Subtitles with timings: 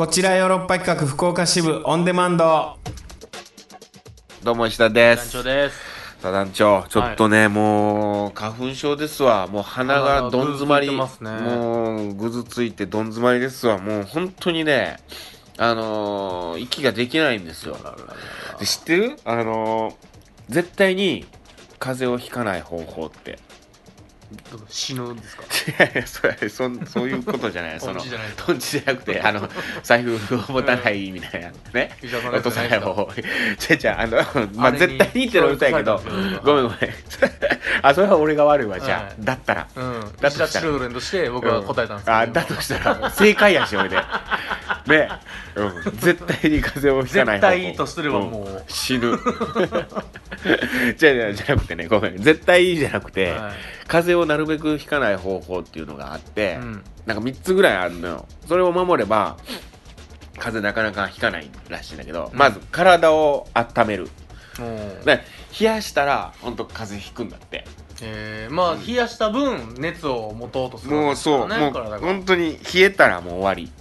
[0.00, 2.78] こちらヨーロッパ企画福岡支部オンデマンド。
[4.42, 5.78] どうも石田で団す長です。
[6.22, 9.46] さあ団長ちょっとね、もう花粉症ですわ。
[9.46, 10.86] もう鼻がどん詰まり。
[10.86, 11.54] 鼻がぐずついてますね。
[11.54, 13.76] もうぐずついてどん詰まりですわ。
[13.76, 14.96] もう本当にね
[15.58, 17.76] あのー息ができないんですよ。
[18.58, 19.18] で知ってる？
[19.26, 19.94] あのー
[20.48, 21.26] 絶対に
[21.78, 23.38] 風邪をひかない方法って
[24.68, 25.42] 死ぬんですか？
[25.42, 25.46] い
[25.78, 27.78] やいやそれそんそういうことじゃない。
[27.80, 28.00] その
[28.36, 29.48] トンチじゃなくて あの
[29.82, 31.96] 財布を持たないみたいなね。
[32.32, 33.10] 落とさない方法
[33.58, 34.18] じゃじゃああの
[34.54, 36.02] まあ絶対にってのは歌やけど
[36.44, 36.78] ごめんごめん。
[37.82, 39.66] あそれは俺が悪いわじゃあ、はいだったら。
[39.74, 40.00] うん。
[40.20, 40.48] だとしたら。
[40.48, 43.96] チルドレンとして僕は答えたんですけど、あだとしたら正解やし俺で。
[44.86, 45.08] ね、
[45.54, 47.52] うん、絶対に風邪をひかない方法。
[47.52, 48.48] 絶対とすればもう。
[48.48, 49.18] ん死ぬ。
[50.96, 52.16] じゃあじゃあじゃなくてねごめん。
[52.18, 53.52] 絶対いいじゃなくて、はい
[53.90, 56.84] 風邪をなるべくひかない方法っていうのがあって、うん。
[57.06, 58.26] なんか3つぐらいあるのよ。
[58.46, 59.36] それを守れば
[60.38, 62.38] 風邪なかなかひかないらしいんだけど、うん。
[62.38, 64.08] まず体を温める。
[64.60, 65.24] もうで
[65.58, 67.64] 冷やしたら本当風邪ひくんだって。
[68.02, 73.72] えー、まあ冷やした分熱を持とうとするもうそう、ねもう本当に冷えたらもう終わり。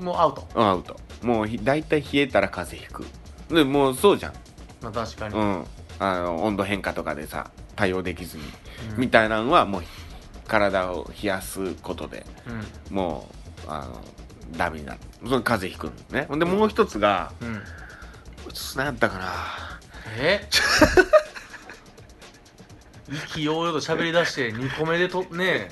[0.00, 0.46] もうアウト。
[0.54, 0.96] うんアウト。
[1.22, 3.08] もうひ大体冷えたら風邪ひ
[3.48, 3.52] く。
[3.52, 4.32] でもうそうじゃん、
[4.80, 5.64] まあ確かに、うん、
[5.98, 8.65] あの温度変化とかでさ対応できずに、うん
[8.96, 9.82] みたいなのはもう
[10.46, 12.24] 体を冷やすことで
[12.90, 12.96] うん。
[12.96, 13.28] も
[13.66, 14.00] うあの
[14.56, 15.00] ダメになる。
[15.26, 16.26] それ風邪ひくのね。
[16.28, 16.38] ほん。
[16.38, 17.62] でもう一つがうん。
[18.76, 19.32] 何やったかな。
[20.18, 20.48] え？
[23.08, 25.68] 意気揚々と喋り出して2個目でとね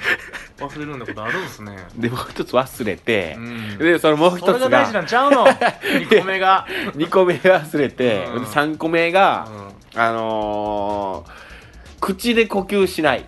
[0.58, 1.76] 忘れるんなことあるんですね。
[1.96, 3.78] でもう一つ忘れてう、ん。
[3.78, 8.44] でそのもう一つそれが大事ながんちゃうの？2個目が、 2個目忘れて、うん。
[8.44, 9.48] 3個目が、
[9.94, 10.00] うん。
[10.00, 11.43] あのー
[12.04, 13.24] 口で呼吸しない。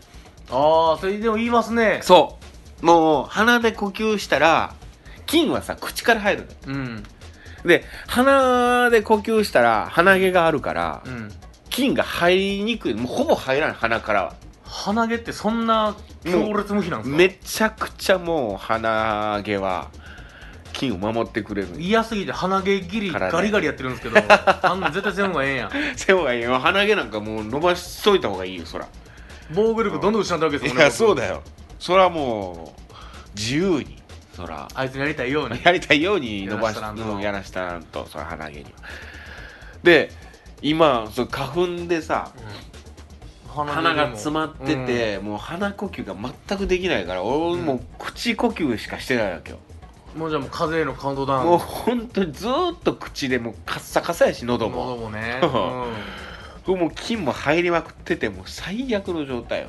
[0.51, 2.01] ああそれでも言いますね。
[2.03, 2.39] そ
[2.83, 2.85] う。
[2.85, 4.75] もう鼻で呼吸したら
[5.25, 7.03] 菌はさ口から入るうん。
[7.65, 11.33] で鼻で呼吸したら鼻毛があるから、うん。
[11.71, 12.95] 菌が入りにくい。
[12.95, 14.35] もうほぼ入らない鼻からは。
[14.65, 17.17] 鼻毛ってそんな強烈無比なんですか？
[17.17, 19.91] めちゃくちゃもう鼻毛は
[20.77, 24.17] 菌を守ってくれる嫌すぎて鼻毛切り体ガリガリやってるんですけど
[24.63, 25.57] あんな絶対せん方がええん。
[25.57, 26.59] やせんがいいよ。
[26.59, 28.87] 鼻毛なんかもう伸ばしといた方がいいよそら。
[29.55, 31.43] 防御力どんどん失ってるわけですよいやそうだよ。
[31.79, 32.95] そらもう
[33.35, 34.03] 自由に
[34.35, 34.69] そら。
[34.75, 35.61] あいつにやりたいように。
[35.63, 38.71] やりたいように伸ばしやらしたらんとうんやらしたらんとそら鼻毛には。
[39.83, 40.11] で
[40.63, 42.31] 今そう花粉でさ
[43.49, 49.66] 鼻が詰まってて、もう鼻呼吸が全くできないから俺もう口呼吸しかしてないわけよ、うん
[50.17, 51.47] もうじゃあもう風邪のカウントダウン。
[51.47, 54.87] もう本当にずーっと口でもうカッサカサやし喉も。
[54.87, 59.69] 喉もね、 うんもう菌も入りまくっててもう最悪の状態よ。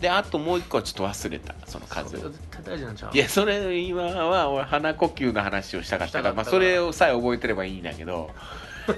[0.00, 3.10] であともう一個はちょっと忘れたその数が絶対大事なんちゃう？
[3.14, 8.30] いやそれ今は俺鼻呼吸の話をしたかったからまあ、それをさえ覚えてればいいんだけど。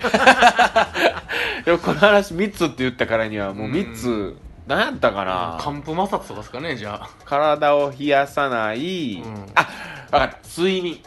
[1.66, 5.58] でもこの話3つって言ったからにはもう3つ何やったかな？
[5.60, 7.10] 寒風摩擦とかですかねじゃあ。
[7.26, 9.46] 体を冷やさない、うん。
[9.56, 9.68] あ
[10.14, 11.00] 分かった睡眠。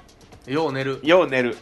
[0.46, 1.00] よう寝る。
[1.04, 1.58] よう寝る。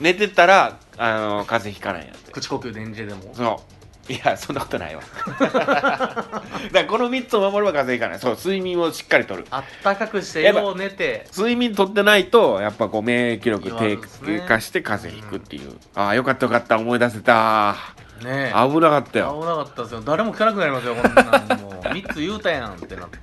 [0.00, 2.32] 寝てたらあの風邪ひかないんやって。
[2.32, 3.34] 口呼吸で演じでも。
[3.34, 3.62] そ
[4.08, 4.12] う。
[4.12, 5.02] いやそんなことないわ。
[5.38, 6.42] だか
[6.72, 8.18] らこの3つを守れば風邪ひかない。
[8.18, 9.46] そう睡眠をしっかりとる。
[9.50, 11.28] あったかくしてやっぱよう寝て。
[11.36, 14.44] 睡眠とってないとやっぱこう免疫力低弱るんですね。
[14.48, 17.76] 下して風邪ひくっていう、ああよかったよかった思い出せた。
[18.24, 18.68] ねえ。
[18.68, 20.00] 危なかった危よなかったですよ。
[20.00, 21.20] 誰も聞かなくなりますよこんな
[21.56, 21.72] んもう。
[21.82, 23.18] 3つ言うたやんってなって。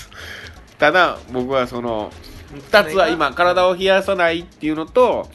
[0.78, 2.12] ただ僕はその
[2.52, 5.28] 2つは今体を冷やさないっていうのと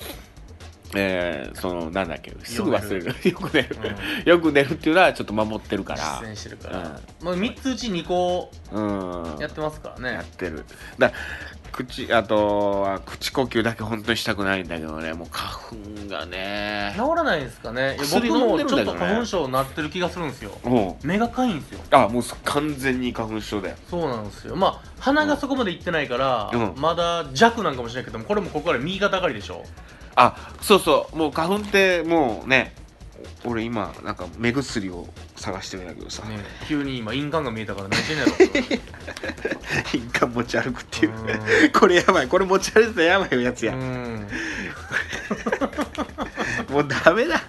[0.95, 3.05] えー、そのなんだっけすぐ忘れる。
[3.29, 3.77] よく寝る、
[4.25, 6.21] よく寝るっていうのはちょっと守ってるから。
[6.21, 9.39] 実践してるから、もう3つうち2個うん。
[9.39, 10.13] やってますからね。
[10.13, 10.65] やってる。
[10.99, 11.11] だ
[11.73, 15.13] 口あとは口呼吸だけ本当にしたくないんだけどね。
[15.13, 15.75] もう花粉
[16.07, 16.93] がね。
[16.95, 17.97] 治らないんですかね。
[17.97, 20.51] いや僕もちょっと花粉症になってる気がするんですよ。
[20.63, 21.79] も目がかいんですよ。
[21.79, 23.75] うあもう完全に花粉症だよ。
[23.89, 24.55] そうなんですよ。
[24.55, 26.73] まあ鼻がそこまでいってないから、うん。
[26.77, 29.63] まだ弱なんかもしれないけどもこれもここから右肩上がりでしょ。
[30.15, 31.15] あそうそう。
[31.17, 32.75] もう花粉ってもうね
[33.45, 38.33] 俺今なんか目薬を探してるんだけどさ、ね急に今印鑑が見えたから何してんねやろ。
[39.93, 41.13] 印鑑持ち歩くっていう。
[41.13, 41.71] うん。
[41.71, 42.27] これやばい。
[42.27, 44.27] これ持ち歩いてたらやばいやつや、うん。
[46.69, 47.41] もうダメだ。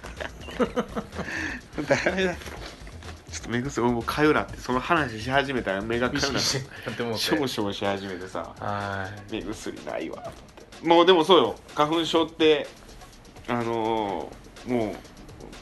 [1.87, 2.35] ダメだ。
[2.35, 4.57] ちょっと目薬俺もうかゆなって。
[4.57, 6.39] その話し始めたら目がかゆなって。
[7.17, 8.53] しょぼしょぼし始めてさ。
[8.59, 10.31] は目薬ないわ。
[10.83, 11.55] もうでもそうよ。
[11.73, 12.67] 花粉症って
[13.47, 14.95] あのーもう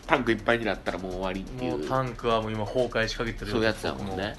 [0.08, 1.74] タンクいっぱいになったらもう終わりっていう。
[1.76, 4.38] いもうタンクはもう今崩壊しかけてるそういうやつだもんね。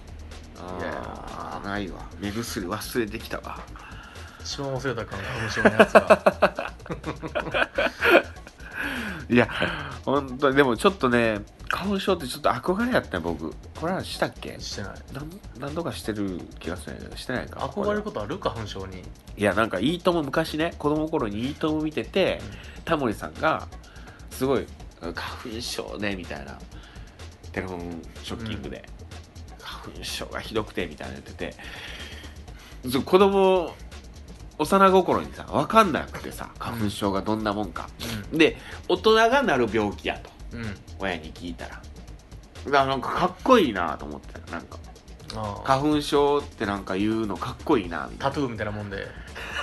[0.78, 2.06] いやああないわ。
[2.20, 3.61] 目薬忘れてきたわ。
[4.43, 6.72] 一番忘れたかな花粉症のやつが。
[9.28, 9.49] いや
[10.05, 10.56] 本当に。
[10.56, 13.55] でもちょっとね花粉症ってちょっと憧れやったよ僕。
[13.81, 14.61] これはしたっけ？
[14.61, 14.93] してない。
[15.12, 16.93] なん何度かしてる気がする。
[16.93, 17.61] んやけどしてないか。
[17.61, 18.38] 憧れることある？
[18.38, 19.02] 花粉症に。
[19.37, 22.40] いやなんかいいとも昔ね子供の頃にいいとも見てて、
[22.84, 23.66] タモリさんが
[24.31, 24.66] すごい
[25.12, 26.59] 花粉症ねみたいな。
[27.53, 28.85] テレフォンショッキングで、
[29.61, 33.01] 花粉症がひどくてみたいなの言ってて。
[33.05, 33.75] 子供
[34.59, 37.89] 幼心にさ分かんなくてさ花粉症がどんなもんか、
[38.33, 38.56] で
[38.89, 40.31] 大人がなる病気やと。
[40.53, 40.62] うん。
[40.65, 41.83] うん親に聞いたら。
[42.67, 44.79] だからなんかかっこいいなと思ってたなんか
[45.65, 48.35] 花粉症ってなんか言うのかっこいいなみたいな。
[48.35, 49.07] タトゥーみたいなもんで。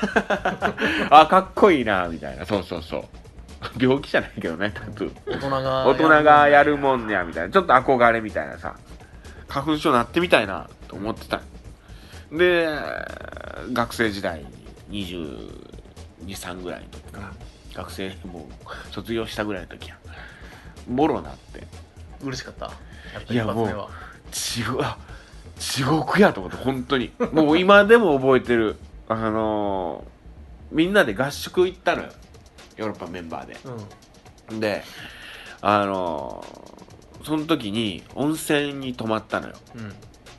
[1.10, 2.46] あかっこいいなみたいな。
[2.46, 3.04] そうそうそう
[3.80, 5.36] 病気じゃないけどねタトゥー。
[5.36, 7.54] 大人が大人がやるもんやみたいな。
[7.54, 8.76] ちょっと憧れみたいなさ。
[9.48, 11.42] 花粉症なってみたいなと思ってた。
[12.32, 12.68] で
[13.74, 14.46] 学生時代
[14.90, 17.22] 223ぐらいの時か。
[17.22, 17.32] ら
[17.74, 19.98] 学生もう卒業したぐらいの時や。
[20.90, 21.66] もろなって。
[22.22, 22.72] 嬉しかった？
[23.30, 23.90] いや一発目は。
[24.32, 24.98] 地獄あ
[25.58, 27.12] 地獄やと思って本当に。
[27.32, 28.78] もう今でも覚えてる。
[29.08, 30.12] あのー
[30.72, 32.10] みんなで合宿行ったのよ
[32.78, 33.58] ヨーロッパメンバーで。
[34.50, 34.60] うん。
[34.60, 34.84] で
[35.62, 36.72] あのー
[37.24, 39.54] その時に温泉に泊まったのよ。
[39.76, 39.94] うん。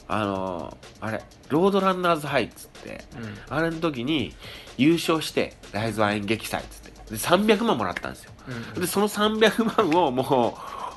[0.08, 3.38] あのーあれロードランナーズハイツってうん。
[3.48, 4.34] あれの時に
[4.76, 6.90] 優勝してライズワ演劇祭っつって。
[7.12, 8.32] で300万もらったんですよ。
[8.74, 10.24] うんでその300万をもう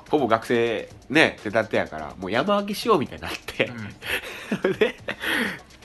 [0.10, 3.72] ほぼ学生ね手立てやからもう山分けしようみたいになって、
[4.80, 4.96] で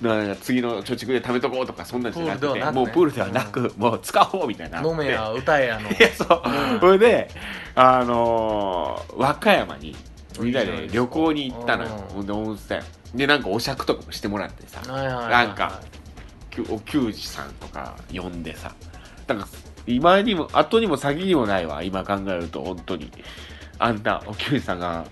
[0.01, 4.83] な次の貯蓄で貯めとこうとかそんなんじゃなくてもうプールではなく、もう使おうみたいにな。
[4.83, 5.89] 飲めや歌えやの。
[5.91, 6.81] いやそう、うん。
[6.81, 7.31] それで
[7.75, 9.95] あのー和歌山に
[10.41, 11.91] みんなで旅行に行ったのよ。
[12.23, 12.81] で温泉。
[13.15, 14.81] でなんかお酌とかもしてもらってさ。
[14.91, 15.81] はいはいなんか
[16.69, 18.73] お給仕さんとか呼んでさ。
[19.27, 19.49] だから
[19.87, 23.11] 今にも後にも先にもないわ今考えると本当に。
[23.79, 25.07] あんなお給仕さんが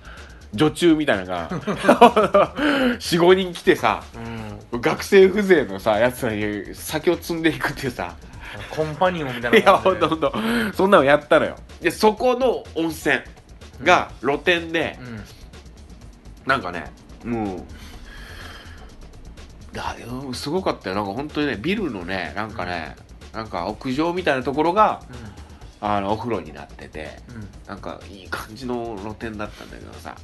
[0.54, 1.48] 女中みたいなのが
[2.98, 4.02] 45人来てさ
[4.72, 4.80] うん。
[4.80, 8.14] 学生風情のさやつらに酒を積んでいくっていうさ。
[8.70, 10.32] コンパニオンみたいないやほんとほんと。
[10.74, 11.56] そんなのやったのよ。
[11.80, 13.16] でそこの温泉
[13.82, 15.24] が露天で、うん。
[16.46, 16.90] なんかね
[17.24, 17.58] もう
[19.74, 20.96] いやうんすごかったよ。
[20.96, 22.96] なんか本当にねビルのねなんかね
[23.34, 25.02] なんか屋上みたいなところが
[25.80, 27.48] あのお風呂になっててうんうん。
[27.66, 30.16] なんかいい感じの露天だったんだけどさ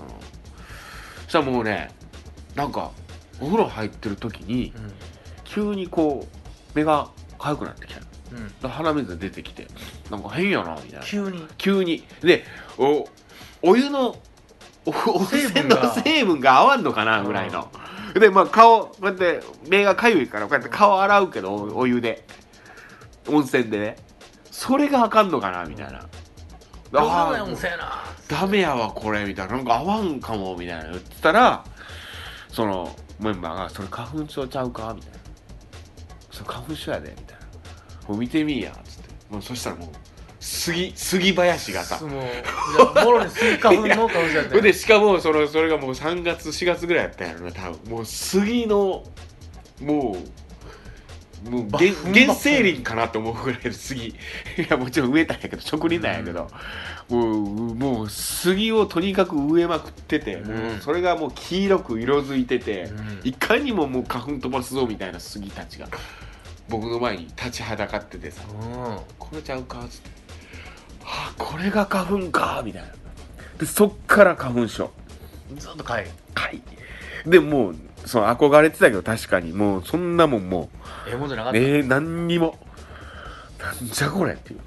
[0.00, 0.20] その。
[1.24, 1.90] そしたらもうね
[2.54, 2.90] なんか
[3.40, 4.72] お風呂入ってる時に
[5.44, 8.06] 急にこう目が痒くなってきたの。
[8.64, 8.70] うん。
[8.70, 9.66] 鼻水が出てきて
[10.10, 11.06] なんか変やなみたいな。
[11.06, 11.46] 急に？
[11.56, 12.04] 急に。
[12.20, 12.44] で
[12.78, 13.08] お
[13.62, 14.16] お湯の
[14.86, 17.70] おお成成分の成分が合わんのかなぐらいの、
[18.14, 22.24] でまあ顔こうやって目がかゆいからこうやって顔洗うけどおお湯で。
[23.28, 23.96] 温泉でね。
[24.50, 26.06] それがあかんのかなみたいな
[26.92, 28.02] あーだよもせやな。
[28.28, 29.56] ダメやわこれみたいな。
[29.56, 31.64] なんか合わんかもみたいな言ってたら
[32.48, 35.18] そのメンバーが「それ花粉症ちゃうか?」みたいな
[36.32, 37.46] 「それ花粉症やで」みたいな
[38.08, 39.10] 「もう見てみいや」つって。
[39.30, 39.88] もうそしたらもう
[40.40, 47.90] 杉杉林がさもうもろにスイカ粉の顔しちゃでしかもそのそれがもう3月4月ぐらいやったんやろな多分。
[47.90, 49.04] もう杉の
[49.80, 50.49] もう
[51.48, 54.08] もう原原生林かなと思うぐらいの杉。
[54.10, 54.14] い
[54.68, 56.50] やもちろん植えたんやけど植林なんやけど、
[57.08, 60.80] もうもう杉をとにかく植えまくってて、うん。
[60.80, 63.20] それがもう黄色く色づいてて、うん。
[63.24, 65.88] いかにももう花粉飛ばすぞみたいな杉たちが
[66.68, 68.54] 僕の前に立ちはだかっててさう
[68.92, 69.80] んこれちゃうか？
[69.80, 70.10] っつって
[71.04, 72.88] あこれが花粉かみたいな。
[73.58, 74.90] でそっから花粉症。
[75.56, 76.62] ずっと帰るはい
[77.26, 77.76] でもう
[78.06, 80.70] その憧れてたけど確かにもうそんなもんも
[81.06, 81.58] ええもんじゃなかった。
[81.58, 82.58] うえー、何にも。
[83.58, 84.60] なんじゃこれっていう。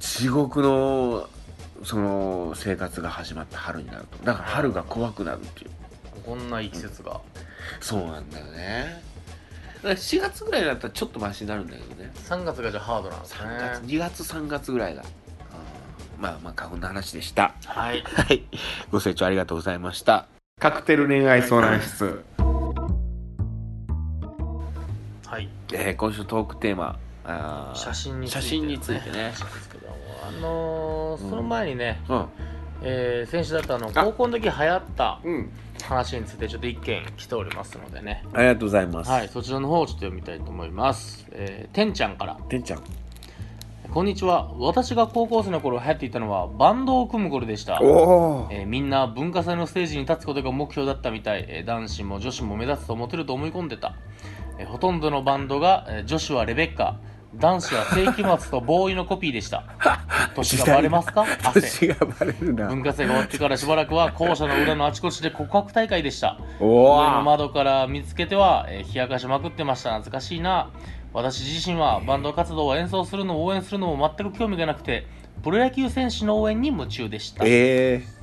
[0.00, 1.28] 地獄の
[1.84, 4.24] その生活が始まった春になると。
[4.24, 5.70] だから春が怖くなるっていう。
[6.24, 7.20] こんないい季節が。
[7.80, 9.02] そうなんだよね。
[9.76, 12.10] だから4月ぐらいだったらちょっとマシになるんだけどね。
[12.14, 13.38] 3月がじゃあハードなんですね。
[13.40, 16.22] 3月2月3月ぐらいが、うん。
[16.22, 17.54] まあまあ花粉の話でした。
[17.64, 18.02] はい。
[18.02, 18.44] はい。
[18.90, 20.26] ご清聴ありがとうございました
[20.62, 22.22] カクテル恋愛相談室、
[25.26, 25.48] はい。
[25.72, 29.32] えー今週トークテーマあー写真について、写真についてね。
[30.24, 31.30] あのーうん。
[31.30, 32.26] その前にね、うん。
[32.82, 34.04] えー先週だったあのあ。
[34.04, 35.50] 高校の時流行ったうん。
[35.82, 38.24] 話についてちょっと一件来ておりますのでね。
[38.32, 39.10] ありがとうございます。
[39.10, 41.26] はいそちらの方をちょっと読みたいと思います。
[41.32, 42.34] えーてんちゃんから。
[42.48, 42.82] てんちゃん
[43.92, 44.50] こんにちは。
[44.58, 47.78] 私が高校生の頃流行っていたのはバンドを組む頃でした。
[47.82, 53.94] えーみんな文化祭のステージに立つことが目標だったみたい、えー男子も女子も目立つとモテると思い込んでた、
[54.58, 56.96] えーほとんどのバンドが、えー女子はレベッカ。
[57.34, 59.64] 男子は世紀末とボーイのコピーでした。
[60.36, 61.24] 年がバレますか？
[61.44, 61.60] 汗。
[61.62, 62.68] 年がバレるな。
[62.68, 66.38] 文化祭が終わってからしばらくは校舎の裏のあちこちで告白大会でした。
[66.60, 69.90] お上のお窓から見つけては、えー冷やかしまくってました。
[69.96, 70.68] 懐かしいな
[71.12, 75.06] 私自身はバンド活動を演奏するのも応援するのも全く興味がなくて
[75.42, 77.44] プロ野球選手の応援に夢中でした。
[77.44, 78.22] ええ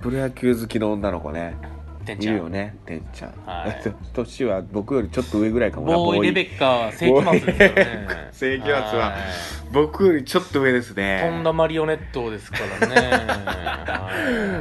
[0.00, 1.56] プロ野球好きの女の子ね。
[2.02, 2.34] いてんちゃん。
[2.34, 3.82] るよねてんちゃん、はい。
[4.14, 5.96] 年は僕よりちょっと上ぐらいかもな。
[5.96, 6.22] ボーイ。
[6.26, 8.08] レベッカは世紀末ですね。
[8.32, 8.80] 世紀末は。
[8.80, 9.14] はい。
[9.72, 11.20] 僕よりちょっと上ですね。
[11.28, 12.94] 飛んだマリオネットですからね。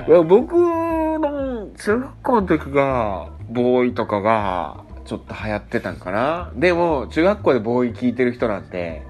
[0.07, 6.51] は い僕の中学校の時がボーイとかがちょっと流行ってたんかな。
[6.55, 9.03] でも中学校でボーイ聞いてる人なんて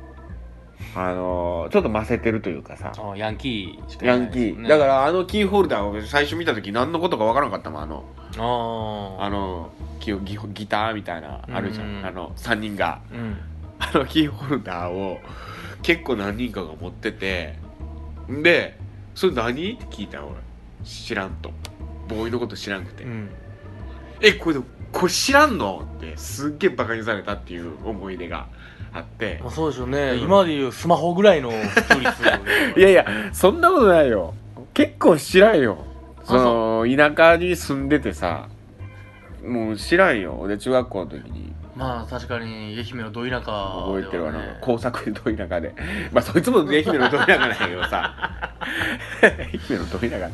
[0.94, 2.92] あのちょっとませてるというかさ。
[2.98, 4.68] あヤンキーしかいヤンキー。
[4.68, 8.04] だからあのキーホルダーを最初見た時何のことかわからなかったもんあの。
[8.38, 10.14] あのギ
[10.54, 12.06] ギターみたいなあるじゃうんん。
[12.06, 13.02] あの3人が。
[13.12, 13.38] うん。
[13.80, 15.20] あのキーホルダーを
[15.82, 17.58] 結構何人かが持ってて。
[18.30, 18.78] で
[19.16, 20.36] 「それ何?」って聞いたの俺。
[20.84, 21.52] 知らんと。
[22.08, 23.04] ボーイのこと知らんくて。
[23.06, 23.30] うん
[24.22, 24.60] 「えこれ
[24.92, 28.48] これ知らんの?」ってすっげえバカにされたっていう思い出が
[28.94, 29.40] あって。
[29.42, 30.20] まあ、そうでしょうね、うん。
[30.22, 34.34] 今でいうスマホぐらいの普及率いやいやそんなことないよ。
[34.74, 35.78] 結構知らんよ。
[36.24, 38.48] その田舎に住んでてさ
[39.46, 40.48] もう知らんよ。
[40.48, 41.54] で中学校の時に。
[41.76, 44.40] まあ確かに愛媛のど田舎では、ね、覚えてるわな。
[44.62, 45.76] 工作でど田舎で。
[46.12, 48.16] まあそいつも愛媛のど田舎なんやけどさ。
[49.22, 50.30] 愛媛のど田舎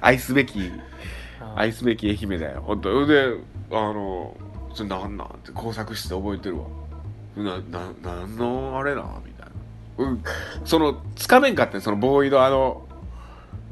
[0.00, 0.72] 愛すべきあ
[1.56, 2.62] 愛すべき愛媛だよ。
[2.66, 3.06] 本当。
[3.06, 3.34] で
[3.70, 4.36] あの
[4.74, 5.26] それなんなん？
[5.26, 6.66] って工作室で覚えてるわ。
[7.36, 9.02] なななんのあれな？
[9.24, 9.46] みたい
[9.98, 10.22] な、うん、
[10.64, 12.86] そのつかめんかってんそのボーイのあの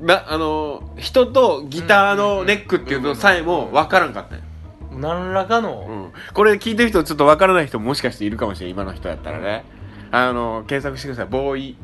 [0.01, 4.45] なあの人とギターのネックっていうのさえも分からんかったんよ
[4.93, 9.65] 何らかの、うん、これ聞いてる人ちょっとわからない人ももしかしているかもしれない今の人やったらね、
[10.11, 11.27] あの検索してください。
[11.27, 11.77] ボーイ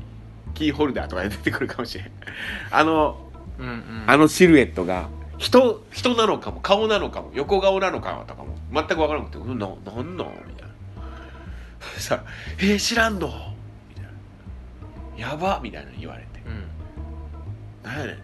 [0.54, 2.10] キーホルダーとかで出てくるかもしれん。
[2.70, 3.18] あの
[3.58, 4.04] うんうん。
[4.06, 5.08] あのシルエットが
[5.44, 10.74] 人人なのかも顔なのかも横顔なのかもとかも全くわからなくて「うんななんなん?」みたいな。
[12.00, 12.24] さ
[12.58, 13.28] 「えー、知らんの?」
[13.90, 16.40] みたいな「やば」みたいなの言われて。
[16.46, 16.64] うん
[17.84, 18.18] 「なんやねん」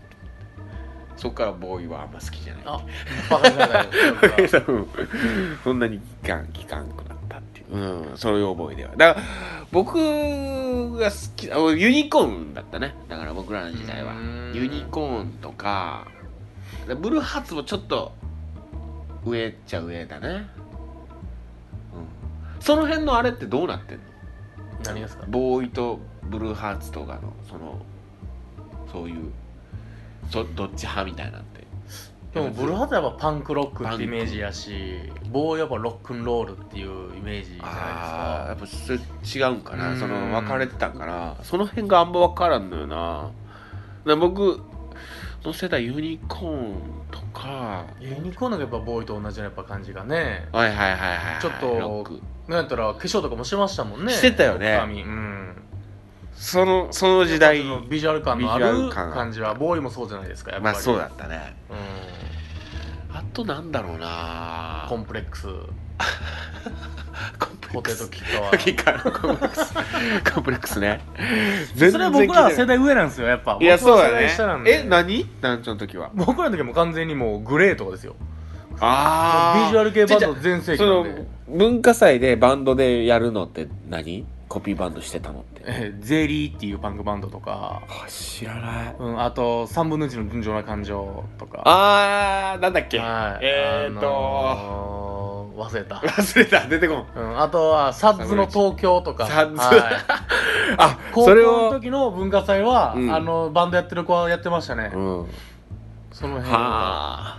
[1.17, 2.63] そっからボーイはあんま好きじゃない。
[2.65, 2.81] あ
[3.29, 4.49] バカにない
[5.63, 8.97] そんなに期間期間くなったっていう、うん、そういう覚えでは。
[8.97, 9.27] だから
[9.71, 12.95] 僕が好きあユニコーンだったね。
[13.11, 14.15] だから僕らの時代は。
[14.15, 14.53] うん。
[14.55, 16.07] ユニコーンとか
[16.95, 18.13] ブルーハーツもちょっと
[19.25, 20.47] 上っちゃ上だね、うん、
[22.61, 24.05] その辺のあれってどうなってんの？
[24.85, 25.27] 何ですか？
[25.29, 27.81] ボーイとブルーハーツとかのその
[28.91, 29.31] そういう
[30.31, 31.61] そどっち派みたいなんて。
[32.33, 35.01] でもブルーハーツはやっぱパンクロックってイメージやし
[35.33, 39.99] ボーイはやっぱロックンロールっていうイメージじゃああやっぱそれ違うんかうなん。
[39.99, 41.37] その分かれてたんかな。
[41.43, 43.31] その辺があんま分からんのよな。
[44.07, 44.63] だ僕
[45.45, 46.75] の世代ユニコーン
[47.11, 47.87] とか。
[48.01, 50.49] ユニコーンなんかやっぱボーイと同じようなやっぱ感じがね。
[50.53, 54.13] はいはいはいはいちょっとなんやったら化粧とかもしてましたもんね。
[54.13, 54.77] してたよね。
[54.79, 55.57] 髪うん。
[56.35, 57.63] そのその時代。
[57.89, 60.75] ビジュアル感のあるル感感じはボーイもそうじゃないですかやっぱり。
[60.75, 61.57] まあそうだったね。
[61.71, 63.17] うん。
[63.17, 64.87] あとなんだろうな。
[64.89, 65.47] コンプレックス
[67.73, 68.59] ポテトキットは。
[68.59, 71.01] キッカーのコンプレックスコンプレックスね
[71.77, 78.17] それは僕らは世代上なんですよやっぱいやそうだ僕は世代下なんねえ何団長の時は僕らの時はもう完全にもうグレーとかですよ
[78.81, 95.20] ああビジュアル系バンド全盛期そのなんで文化祭でバンドでやるのって何コピーバンドしてたのってえーゼリーっていうパンクバンドとか、あ知らないうん、あと3分の1の純情な感情とかあーなんだっけはいえーっと、あのー
[95.57, 96.67] 忘れた、忘れた。
[96.67, 97.07] 出てこん。
[97.15, 99.27] うん、あとはサッズの東京とか。
[99.27, 99.57] サッズ。
[99.57, 99.95] はい。
[100.79, 103.15] あ高校の時の文化祭は、うん。
[103.15, 105.27] あのバンドやってる子はやってましたね、うん。
[106.13, 106.67] その辺はは
[107.37, 107.39] あ。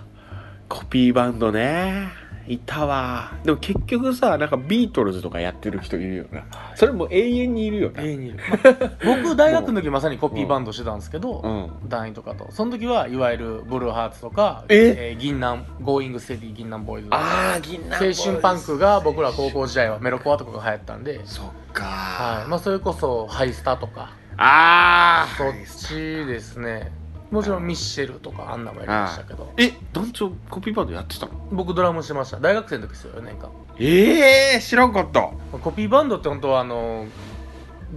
[0.69, 3.31] コピーバンドねいたわ。
[3.43, 6.45] でも結局さなんかビートルズとかやってる人いるよな。
[6.75, 8.01] それも永遠にいるよな。
[8.01, 8.91] 永遠にいる、ま あ
[9.23, 11.47] 僕大学の時まさにコピーバンドしてたんですけど、う
[11.85, 11.89] ん。
[11.89, 12.47] 団員とかと。
[12.51, 15.15] その時はいわゆるブルーハーツとかえ？
[15.17, 17.07] ー銀杏ゴーイングステディ銀杏ボーイズ。
[17.11, 21.83] ああ銀杏青春パンクが僕ら高校時代はメロコアとかが流行ったんで、そっか。
[21.85, 22.49] はい。
[22.49, 24.11] まあ、それこそハイスタとか。
[24.37, 25.53] ああそっ
[25.89, 25.95] ち
[26.25, 26.91] ですね
[27.31, 29.51] もちろんミッシェルとかあんなもやりましたけど。
[29.57, 31.31] え団長コピーバンドやってたの？
[31.51, 32.39] 僕ドラムしてました。
[32.39, 35.31] 大学生の時ですよ4年間ええ知らんかった。
[35.57, 37.07] コピーバンドって本当はあの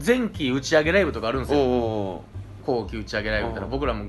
[0.05, 2.25] 前期打ち上げライブとかあるんですおよお
[2.64, 3.73] 後期打ち上げライブみたいなおう。
[3.73, 4.07] 僕らも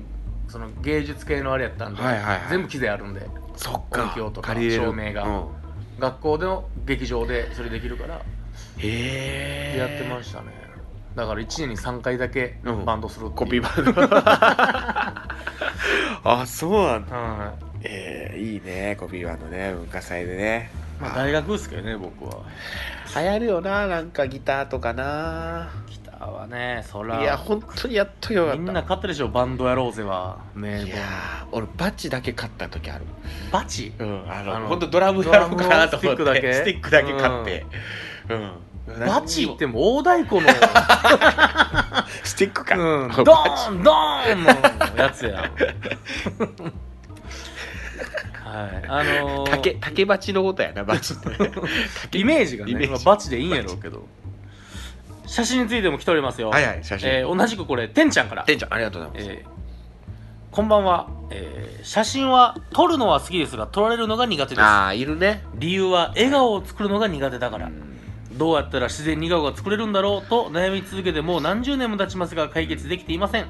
[0.48, 2.40] その芸術系のあれやったんで、はいはいはい。
[2.50, 3.28] 全部機材あるんで。
[3.56, 4.04] そっか。
[4.04, 5.24] 音響とか照明が。
[5.24, 5.46] うん。
[5.98, 8.20] 学校での劇場でそれできるから。
[8.78, 10.65] へえやってましたね
[11.16, 12.84] だから1年に3回だけうん。
[12.84, 13.36] バンドするっていう。
[13.36, 14.02] コピーバンド。
[16.30, 17.16] あそうなんだ。
[17.16, 18.96] はえー、いいね。
[19.00, 19.72] コピーバンドね。
[19.72, 20.70] 文化祭でね。
[20.98, 22.42] い、まあ、大学ですけどね僕は。
[23.14, 23.86] 流行るよな。
[23.86, 25.70] なんかギターとかな。
[25.88, 27.18] ギターはねそら。
[27.22, 28.58] いや本当にやっとよかった。
[28.60, 30.38] みんな買ったでしょバンドやろうぜは。
[30.54, 33.06] 名い簿やー俺バチだけ買った時ある。
[33.50, 33.94] バチ？
[33.98, 36.52] うんあのあの本当ドラムやろうかなと思って。
[36.52, 37.14] スティックだけ。
[37.14, 37.64] 買って。
[38.28, 38.50] うん、
[39.00, 40.48] バチってもう大太鼓の、
[42.24, 44.48] スティックか、うん、バドチーンドーンの
[44.96, 45.50] やつや
[48.46, 48.84] はい。
[48.88, 51.28] あのー竹竹鉢のことやなバチって。
[52.18, 54.06] イメージがねまあバチでいいんやろうけど。
[55.26, 56.50] 写真についても来ておりますよ。
[56.50, 58.44] はいはい写真、えー同じくこれてんちゃんから。
[58.44, 59.56] 店長ありがとうございます、えー
[60.52, 64.60] こんばんは、えー写真は撮るのは好きですが撮られるのが苦手です。
[64.60, 65.42] ああいるね。
[65.54, 67.70] 理由は笑顔を作るのが苦手だから
[68.36, 73.46] どうやったら自然に笑顔が作れるんだろうと悩み続けてもう何十年も経ちますが解決できていません。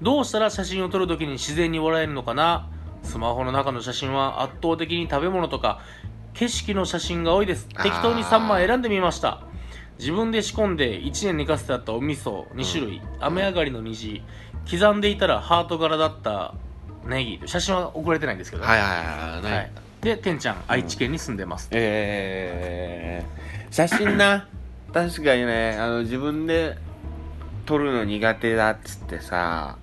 [0.00, 2.68] どうしたら写真を撮るときに自然に笑えるのかな？
[3.02, 5.80] スマホの中の写真は圧倒的に食べ物とか
[6.34, 7.68] 景色の写真が多いです。
[7.68, 9.42] 適当に3枚選んでみました。
[9.98, 14.22] 自分で仕込んで1年寝かせてあったお味噌2種類、雨上がりの虹。
[14.70, 16.54] 刻んでいたらハート柄だった
[17.04, 17.40] ネギ。
[17.46, 18.98] 写真は送れてないんですけど、はいはいはい
[19.42, 19.70] はい、はい。
[20.00, 20.64] でてんちゃん。
[20.66, 24.46] 愛知県に住んでます、えー、写真な。
[24.92, 26.76] 確かにねあの自分で
[27.64, 29.78] 撮るの苦手だっつってさ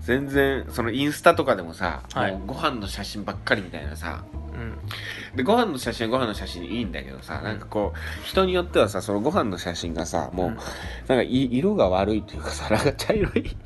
[0.00, 2.32] 全然そのインスタとかでもさ、はい。
[2.32, 4.24] もうご飯の写真ばっかりみたいなさ。
[4.54, 4.78] うん。
[5.36, 10.56] でご飯の写真はご飯の写真でいいんだけどさ、なんかこう人によってはさそのご飯の写真がさもう、うん。
[10.56, 10.64] なん
[11.18, 13.56] かい色が悪いというかさなんか茶色い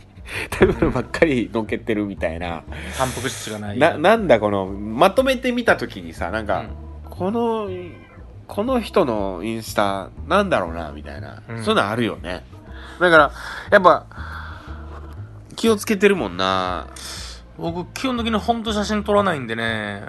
[0.52, 2.64] 食べ物ばっかりのっけてるみたいな、
[2.96, 3.96] タンパク質がないな。
[3.98, 7.10] なんだこのまとめてみた時にさなんか、うん。
[7.10, 7.68] この
[8.48, 11.62] この人のインスタなんだろうなみたいな、うん。
[11.64, 12.44] そういうのあるよね。
[12.98, 13.30] だから
[13.70, 14.06] やっぱ
[15.54, 16.88] 気をつけてるもんな。
[17.58, 20.02] 僕基本的に本当写真撮らないんでね。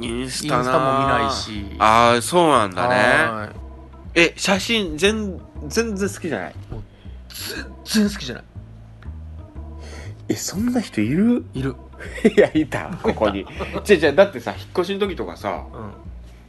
[0.00, 1.76] インスタも見ないし。
[1.78, 2.94] ああそうなんだね。
[2.96, 3.48] は
[4.14, 6.52] え写真全全然好きじゃない？
[6.52, 6.54] い
[7.84, 8.44] 全然好きじゃない。
[10.28, 11.44] えそんな人いる？
[11.54, 11.76] いる。
[12.36, 13.40] いやいたここに。
[13.88, 15.92] 違う違うだってさ引っ越しの時とかさうん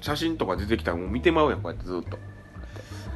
[0.01, 2.17] 写真とか出てきたらもう見てまうやんこうやってずっと。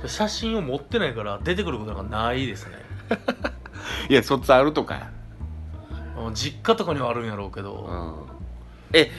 [0.07, 2.77] 写真を持ってないから出てくることがないですね。
[4.09, 5.09] いや卒あるとか
[6.33, 8.25] 実家とかにはあるんやろうけうど、ん。
[8.93, 9.11] え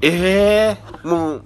[0.00, 1.44] えー、もう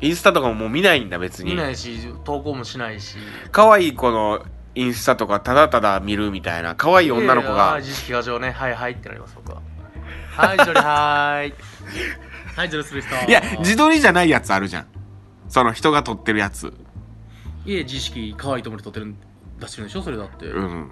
[0.00, 1.52] インスタとかももう見ないんだ別に。
[1.52, 3.16] 見ないし投稿もしないし。
[3.52, 4.44] 可愛い子の
[4.74, 6.74] インスタとかただただ見るみたいな。
[6.74, 7.80] 可愛い女の子が。
[7.82, 8.50] 識過剰ね。
[8.50, 9.60] はいはいってなります僕は。
[10.36, 11.54] はいジョリはーい
[12.56, 14.86] はいジョリする人いや自撮りじゃないやつあるじゃん。
[15.48, 16.72] その人が撮ってるやつ。
[17.66, 19.14] いや自意識可愛いと思って撮ってる
[19.60, 20.46] 出してるんでしょそれだって。
[20.46, 20.90] うん。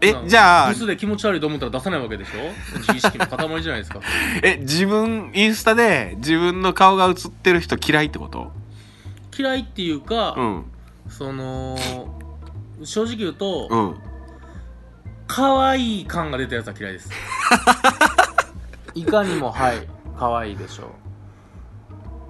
[0.00, 2.52] えまあじゃあブスで気持ち悪いと思ったら出さないわけでしょ？
[2.80, 4.00] 自意識の塊じゃないですか。
[4.44, 8.52] え自分インスタで自分の顔が写ってる人嫌いってこと？
[9.36, 10.64] 嫌いっていうか、うん。
[11.08, 11.78] その
[12.84, 13.96] 正直言うと、うん。
[15.26, 17.10] 可愛い感が出たやつは嫌いです。
[18.94, 19.86] いかにもはい
[20.18, 20.84] 可愛いでしょ。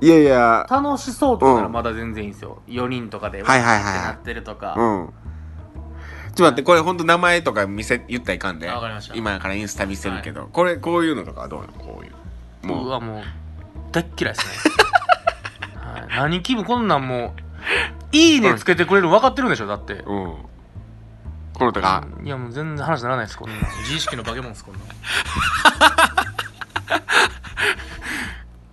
[0.01, 0.67] ういやいや。
[0.71, 5.07] 楽しそうとかならまだ全然いいんですよ、4人とかではいはいはいってなってるとか、うん。
[5.07, 8.69] ちょっと待ってこれ本当名前とか見せ言ったらいかんで。
[8.69, 9.15] あわかりました。
[9.17, 11.73] 今からインスタ見せるけど、これこういうのとかはどうなの？
[11.73, 12.67] こういう。
[12.67, 12.87] もう。
[12.87, 13.23] うわもう
[13.91, 14.75] 大っ嫌いですね、
[15.81, 17.35] はい、何気分こんなんも
[18.13, 19.95] ういいねつけてくれるの分かってるんでしょだって。
[19.95, 20.05] うん。
[21.55, 23.57] このとか、いやもう全然話ならないですこんな。
[23.57, 24.83] ん自意識の化け物ですこんなん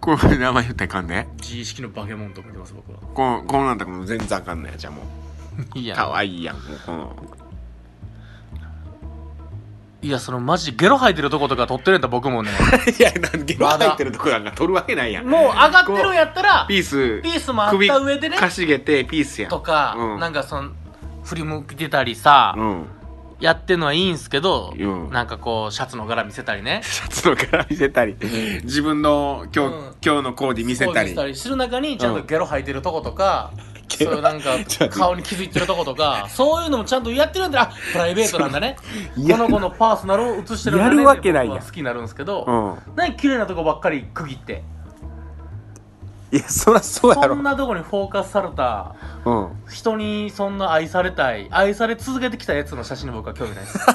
[0.06, 3.00] こういう名前言ったらいかんで自意識の化け物と見てます僕は。
[3.00, 5.02] こうこうなんだかもう全然あかんねやじゃあも
[5.74, 5.80] う。
[5.80, 5.96] いや。
[5.96, 7.15] 可愛いやんもうこの。
[10.04, 12.52] いやそのマジでゲロ吐いてるとことか撮ってるんやったら僕もね。
[13.00, 15.26] いやなんゲロ入ってるとこなんか取るわけないやん。
[15.26, 18.38] もう上がってるんやったらピースピースもあった上でね。
[18.38, 19.50] かしげてピースやん。
[19.50, 20.20] とか、うん。
[20.20, 20.70] なんかその
[21.24, 22.86] 振り向いてたりさ、うん
[23.46, 25.10] やってんのはいいんすけど、うん。
[25.12, 26.82] なんかこうシャツの柄見せたりね。
[26.84, 28.16] シャツの柄見せたり。
[28.64, 29.96] 自分の今日、うん。
[30.04, 31.36] 今日のコーデ見せたり。
[31.36, 33.52] する中にちゃんとうんゲロ吐いてるとことか、
[34.02, 34.58] ういうなんか
[34.90, 38.78] 顔に気づいてるとことかそういうのもちゃんとやってるんであプライベートなんだね。
[39.16, 40.96] この子のパーソナルを映してるんだね。
[40.96, 42.46] やるわけないや好きになるんですけど、
[42.88, 42.94] うん。
[42.96, 44.64] 何綺麗なとこばっかり区切って
[46.36, 47.36] いやそりゃそうやろ。
[47.36, 53.78] そんなとこにフォーカスされたうん人にそんな愛されたい愛され続けてきたやつの写真に僕は興味ないです、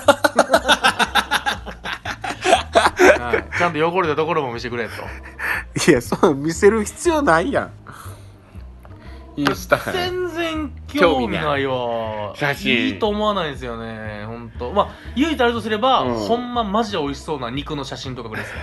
[3.21, 4.93] はい、ちゃんと汚れたところも見せてくれと。
[5.91, 7.71] いやそう見せる必要ないやん。
[9.37, 12.33] インスタ全然興味ないわ。
[12.35, 12.73] 写真。
[12.73, 14.25] いいと思わないんですよね。
[14.27, 14.73] 本当。
[14.73, 16.15] まあ唯一あるとすれば、うん。
[16.15, 18.61] ほんまマジで美味しそうな肉の写真とかぐらいですね、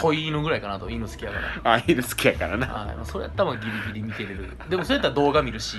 [0.00, 1.74] うん、濃い犬ぐらいかなと犬好きやから。
[1.74, 2.66] あ犬好きやからな。
[2.66, 4.50] はい、まあそれやったらまあギリギリ見てれる。
[4.68, 5.78] でもそれやったら動画見るし。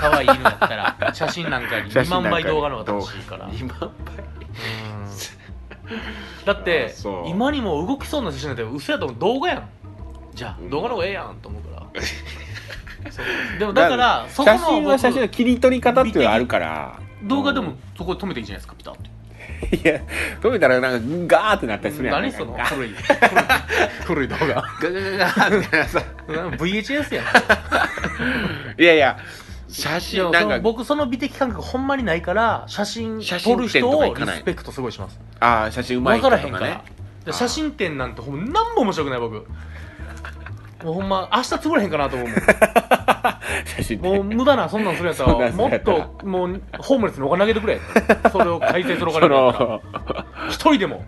[0.00, 3.48] 可愛い犬だったら写真なんかに2万倍動画の方が楽しいから。
[3.48, 3.86] 2万倍？
[3.86, 3.90] う
[5.96, 6.00] ん。
[6.46, 7.28] だってあそう。
[7.28, 9.18] 今にも動きそうな写真だって嘘やと思う。
[9.18, 9.68] 動画やん。
[10.34, 10.70] じゃあうん。
[10.70, 12.02] 動画の方がええやんと思うから。
[13.10, 13.26] そう。
[13.58, 16.98] でもだからそこ写真はの写真の切り取り方っていうのがあるから。
[17.22, 19.00] 動画でもそこで止めていいじゃないですかピタッと
[19.72, 20.00] いや
[20.40, 22.22] 止めたらなんかガーってなったりするやん。
[22.22, 22.90] 何その古い
[24.04, 24.46] 古い古い動画。
[24.80, 25.00] ガガ
[25.34, 27.24] ガガみたいなさ VHS やん
[28.80, 29.18] いやいや
[29.68, 36.84] 写真なんか僕その美的感覚ほんまにないから写真撮る人をリスペクトすごいしますああ写真うまい分人とかねからへんから
[37.26, 39.46] で写真展なんてほんま何も面白くない僕
[40.84, 42.36] もうほんま明日潰れへんかなと思うもん。
[43.64, 47.80] 写真もう無駄なそんなんするんやったらもっともうホームレスにお金投げてくれ。
[48.30, 49.66] それを改正するおそ金だったら。
[49.66, 49.82] の
[50.50, 51.04] 一人でも。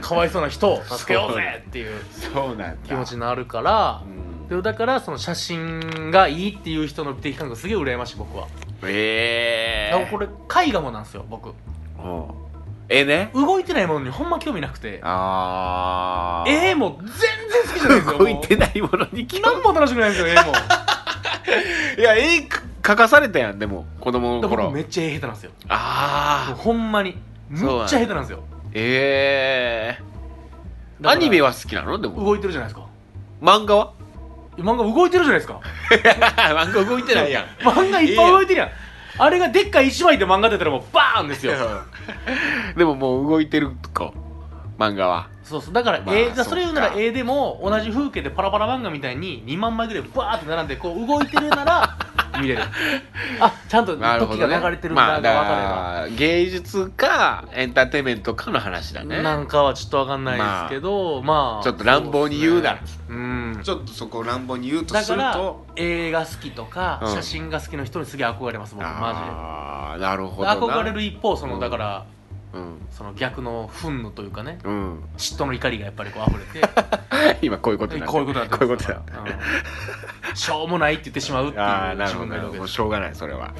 [0.00, 2.00] かわいそうな人を助けようぜっていう。
[2.12, 2.74] そうなんだ。
[2.86, 4.02] 気持ちになるから。
[4.06, 4.48] うん。
[4.48, 8.46] でだからその写真がいいっていう人の美的感覚すげえ羨ましい僕は。
[8.84, 11.54] ええだからこれ絵画もなんですよ僕
[12.92, 13.30] うんえね。
[13.34, 15.00] 動いてないものにほんま興味なくて。
[15.02, 17.18] ああ絵も全然
[17.62, 20.52] 好きじゃないんですよ動いてもないものにう何も楽しくないんですよ絵も。
[21.98, 22.46] いや絵
[22.82, 25.50] 描かされたやんでも子供の僕頃めっちゃ絵下手なんですよ。
[25.50, 27.16] もうああほんまに。
[27.48, 28.40] むっちゃ下手なんですよ。
[28.74, 30.02] ええ
[31.00, 31.98] だからアニメは好きなの？
[31.98, 32.24] でも。
[32.24, 32.86] 動いてるじゃないですか。
[33.40, 33.92] 漫画は？
[34.58, 35.60] 漫画動いてるじゃないですか。
[36.54, 37.44] 漫画動いてないやん。
[37.64, 38.70] 漫画いっぱい動いてるやん
[39.18, 41.52] あれがでっかい一枚で漫画出たらもうバーンですよ。
[42.76, 44.12] でももう動いてるか。
[44.78, 45.28] 漫画は。
[45.44, 45.74] そうそう。
[45.74, 51.98] だからまあ絵、じゃあそれ言うなら絵でも同じ風景でパラパラ漫画みたいに2万枚ぐらいバーって並んでこう動いてるなら
[52.40, 52.62] 見れる。
[53.40, 59.22] あちゃんと時が流れてるんだまあが分かれば、だから芸術かエンターテインメントかの話だね。
[59.22, 62.78] なんかはちょっと分かんないですけど、まあちょっと乱暴に言うなら。
[62.78, 63.04] そですね。
[63.08, 63.60] うん。
[63.62, 67.12] ちょっとそこを乱暴に言うとするだからと映画好きとか、うん。
[67.12, 70.74] 写真が好きな人にすげえ憧れます僕マああなるほジでどな。
[70.76, 72.04] 憧れる一方その、うんだからうん
[72.90, 74.58] その逆の憤怒というかね。
[74.64, 75.00] うん。
[75.16, 76.68] 嫉妬の怒りがやっぱりこう溢れて。
[77.42, 79.32] 今こういうことこういうことになってこういうことますになって
[80.30, 80.36] うん。
[80.36, 82.72] しょうもないって言ってしまうっていう自分がいるわけです。
[82.72, 83.52] しょうがないそれは。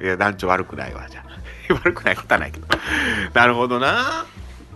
[0.00, 0.04] うん。
[0.04, 1.28] いや団長悪くないわじゃあ。
[1.74, 2.66] 悪くないことはないけど。
[3.34, 4.24] なるほどな。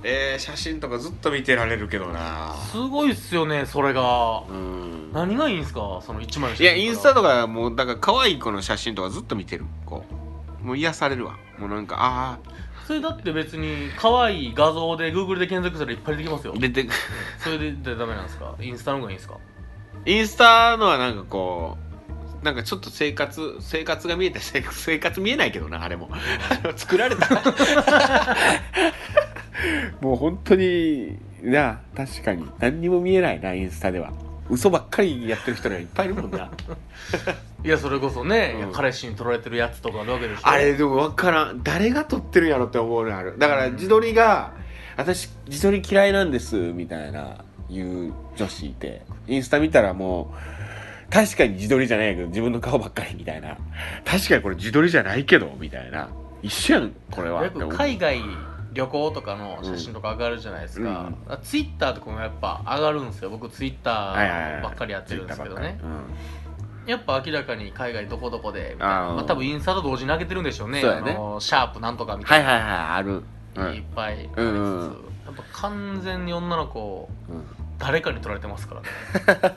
[0.04, 2.54] えー、写真とかずっと見てられるけどな。
[2.70, 4.42] すごいっすよねそれが。
[4.48, 5.12] うん。
[5.12, 6.00] 何がいいんすか？
[6.04, 10.64] その一枚のいやインスタととかもうだから可愛い子の写真とかずっと見てるこう。
[10.66, 11.36] もう癒されるわ。
[11.58, 12.38] もうなんかあ
[12.86, 16.54] それだって別に可愛い画像で Google で検索したらいっぱい出てきますよ。
[16.56, 16.92] あ出てく
[17.38, 18.54] それででダメなんですか？
[18.60, 19.38] インスタの方がいいんですか？
[20.06, 21.78] インスタのはなんかこ
[22.42, 26.10] うなんかちょっと生活生活が見えて生活 生活見えないけどなあれも。
[26.76, 27.28] 作られた
[30.00, 32.48] もう本当にな確かに。
[32.58, 34.12] 何にも見えないなインスタでは
[34.50, 36.50] 嘘ばっかりやってる人がいっぱいいるもんな。
[37.64, 38.72] いやそれこそね、うん。
[38.72, 40.42] 彼氏に撮られてるやつとかあるわけでしょ。
[40.48, 41.62] あれでも分からん。
[41.62, 43.38] 誰が撮ってるんやろって思うのある。
[43.38, 44.52] だから自撮りが
[44.96, 49.02] 私自撮り嫌いなんですみたいな言う女子いて。
[49.28, 50.34] インスタ見たらも
[51.08, 53.56] う確かに自撮りじゃないけど自分の顔ばっかりみたいな。
[54.04, 56.08] 確かにこれ自撮りじゃないけどみたいな。
[56.42, 58.20] 一緒やんこれはよく海外
[58.72, 63.30] 旅行とかの写真とか上がるじゃないですか、ツイッターとかもやっぱ上がるんですよ。
[63.30, 65.78] 僕ツイッターばっかりやってるんですけどね。
[65.82, 66.88] うん。
[66.88, 68.86] やっぱ明らかに海外どこどこでみたいな。
[68.86, 70.82] まあ、多分インスタと同時に上げてるんでしょうね。
[70.82, 70.88] ね。
[70.88, 73.22] あのシャープなんとかみたいな、はいはいはいある。
[73.56, 73.74] うん。
[73.74, 74.96] いっぱいありつつ、うんうん。
[75.26, 77.44] やっぱ完全に女の子うん。
[77.78, 79.54] 誰かに撮られてますからね。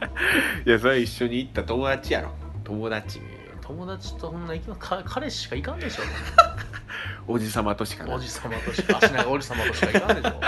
[0.66, 2.30] いやそれ一緒に行った友達やろ。
[2.64, 3.20] 友達
[3.68, 6.02] 友達とそんな行きまか彼氏しか行かんでしょ。
[7.28, 10.40] おじさまとしかなおじさまとしか足長おじさまとしか行かんでしょ。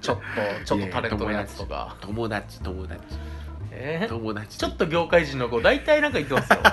[0.00, 0.22] ちょっと
[0.66, 1.94] ちょっとタレントのやつとか。
[2.00, 2.60] 友達。
[2.60, 3.00] 友達
[3.70, 4.00] え？
[4.06, 4.58] ー友達。
[4.58, 6.58] ちょっと業界人の子大体なんか言ってますよ。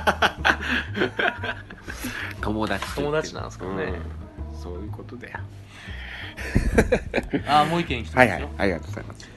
[2.42, 3.94] 友達友達なんですかね。
[4.54, 4.60] うん。
[4.60, 5.40] そういうことだよ。
[7.48, 8.50] あーもう一件来てますよ、はいはい。
[8.58, 9.30] ありがとうございます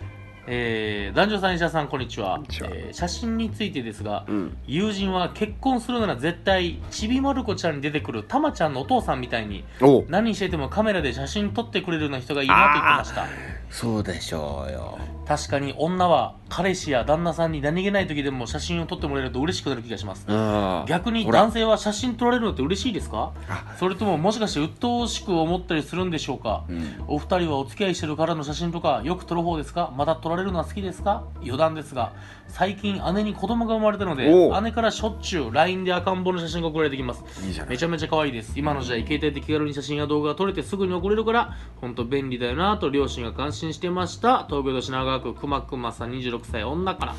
[0.46, 2.40] えー男女さん医者さんこんにちは。
[2.48, 2.68] ちは。
[2.72, 4.56] えー写真についてですがうん。
[4.66, 13.26] 友人は結婚するなら絶対ちびまる子ちゃんに出てくるたまちゃんのお父さんみたいにお何しててもカメラで写真撮ってくれるような人がいいなと言ってました。
[13.70, 20.26] そうでしょうよ確かに女は彼氏や旦那さんに何気ない時でも写真を撮ってもらえると嬉しくなる気がします。
[20.28, 20.84] うん。
[20.86, 23.32] 逆に男性は写真撮られるのって嬉しいですか？
[23.48, 23.74] あ。
[23.78, 26.64] それとももしかして鬱陶しく思ったりするんでしょうか？
[26.68, 27.04] うん。
[27.08, 29.92] お二人はお付き合いしてるからの写真とかよく撮る方ですか？
[29.96, 31.24] また撮られるのは好きですか？
[31.42, 32.12] 余談ですが
[32.48, 37.24] 最近姉に子供が生まれたので姉からしょっちゅう LINE で赤ん坊の写真が送られてきます。
[37.68, 38.52] めちゃめちゃ可愛いです。
[38.56, 44.44] 今の時代携帯で気軽に写真や動画が撮れてすぐに送れるから本当便利だよなと両親が感心してました。
[44.44, 47.14] 東京都品川区くまくまさん26歳女から。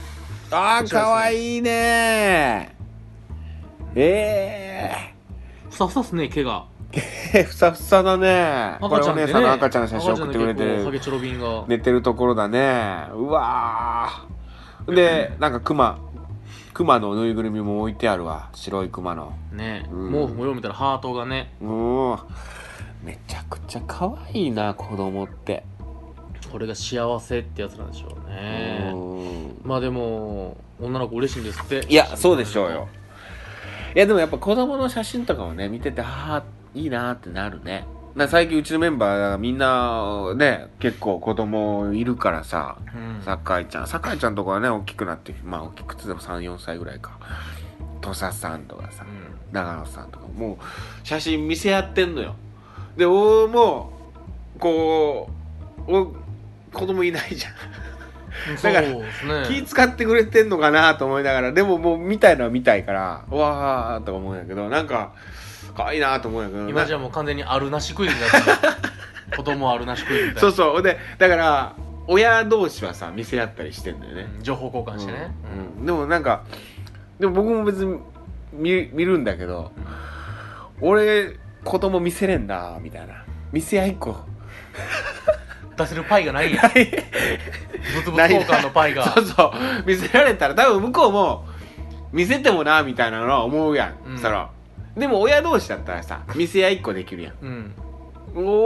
[0.51, 2.75] あーかわいいね。
[3.95, 4.91] え
[5.69, 6.65] ふさふさっすね毛が。
[7.34, 8.77] え ふさふさだね。
[8.79, 10.63] これお姉さんの赤ちゃんの写真送ってくれて。
[10.63, 11.01] る
[11.67, 13.08] 寝てるところだね。
[13.13, 14.93] うわー。
[14.93, 15.97] でなんかクマ
[16.73, 18.49] クマのぬいぐるみも置いてあるわ。
[18.53, 19.34] 白いクマの。
[19.51, 19.88] ね。
[19.91, 20.12] うん。
[20.12, 21.53] 毛布もよう見たらハートがね。
[21.62, 22.17] うん。
[23.01, 25.63] めちゃくちゃ可愛いな子供って
[26.49, 28.91] これが幸せってやつなんでしょうね。
[28.93, 29.62] うん。
[29.63, 31.86] まあでも女の子嬉しいんですって。
[31.89, 32.88] いやそうでしょうよ。
[33.95, 37.86] いやでもやっぱ子供の写真とかをね見ててああいいなってなるね。
[38.15, 43.23] だから最近うちのメンバーみんなね結構子供いるからさうん。
[43.23, 43.88] 酒井ちゃん。
[43.88, 47.19] 酒井ちゃんとかはね大きくなってまあ大きくつでも34歳ぐらいか。
[48.01, 49.53] 土佐さんとかさうん。
[49.53, 50.27] 長野さんとか。
[50.27, 52.36] もう写真見せ合ってんのよ。
[52.97, 53.91] で俺も
[54.60, 55.29] こ
[55.88, 56.15] うお
[56.75, 57.53] 子供いないじゃん。
[58.61, 59.03] だからね。
[59.47, 65.13] 気使ってくれてんのかなと思いながらでももう見たいのは見たいからうわーとか思うんやけどなんか
[65.75, 68.45] 可愛いなと思うんやけど今じゃもう完全にあるなしクイズになってる。
[69.35, 70.41] 子供あるなしクイズみたいな。
[70.41, 70.83] そうそう。
[70.83, 71.73] でだから
[72.07, 75.31] 親同士はさ見せ合ったりしてんだよね、うん情報交換してね。
[75.77, 75.79] うん。
[75.79, 75.85] うん。
[75.85, 76.43] でもなんか
[77.19, 77.97] でも僕も別に
[78.53, 79.71] 見見るんだけど、
[80.81, 83.23] 俺子供見せれんなみたいな。
[83.51, 84.15] 見せ合いっ子
[85.77, 86.71] 出せるパイがないやん。
[88.05, 89.13] 物々交換のパイが。
[89.13, 89.51] そうそう。
[89.85, 91.45] 見せられたら多分向こうも
[92.11, 94.17] 見せてもなみたいなのは思うやん、うん。
[94.17, 94.49] そら。
[94.95, 97.33] でも親同士だったらさ見せ合いっ子できるやん。
[97.41, 97.73] うん。